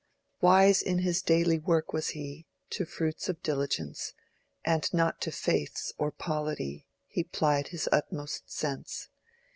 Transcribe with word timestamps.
Wise 0.41 0.81
in 0.81 0.97
his 0.97 1.21
daily 1.21 1.59
work 1.59 1.93
was 1.93 2.09
he: 2.17 2.47
To 2.71 2.85
fruits 2.85 3.29
of 3.29 3.43
diligence, 3.43 4.13
And 4.65 4.91
not 4.91 5.21
to 5.21 5.31
faiths 5.31 5.93
or 5.99 6.09
polity, 6.11 6.87
He 7.07 7.23
plied 7.23 7.67
his 7.67 7.87
utmost 7.91 8.51
sense. 8.51 9.09